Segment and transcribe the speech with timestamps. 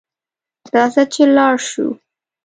[0.73, 1.91] راځه چې لاړشوو